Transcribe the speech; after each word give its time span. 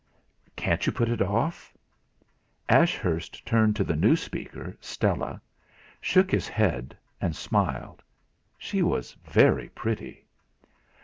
"Can't 0.55 0.87
you 0.87 0.91
put 0.91 1.09
it 1.09 1.21
off?" 1.21 1.77
Ashurst 2.67 3.45
turned 3.45 3.75
to 3.75 3.83
the 3.83 3.95
new 3.95 4.15
speaker, 4.15 4.75
Stella, 4.81 5.39
shook 6.01 6.31
his 6.31 6.47
head, 6.47 6.97
and 7.21 7.35
smiled. 7.35 8.01
She 8.57 8.81
was 8.81 9.15
very 9.23 9.69
pretty! 9.69 10.25